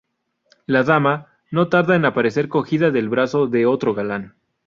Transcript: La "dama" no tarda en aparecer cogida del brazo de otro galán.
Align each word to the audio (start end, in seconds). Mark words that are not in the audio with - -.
La 0.65 0.81
"dama" 0.81 1.27
no 1.51 1.69
tarda 1.69 1.95
en 1.95 2.05
aparecer 2.05 2.49
cogida 2.49 2.89
del 2.89 3.07
brazo 3.07 3.45
de 3.45 3.67
otro 3.67 3.93
galán. 3.93 4.33